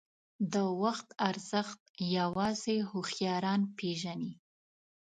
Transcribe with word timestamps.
•د 0.53 0.55
وخت 0.83 1.07
ارزښت 1.29 1.79
یوازې 2.17 2.77
هوښیاران 2.89 3.61
پېژني. 3.77 4.33